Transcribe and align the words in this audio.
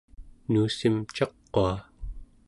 nuussim 0.51 0.95
caqua 1.15 1.71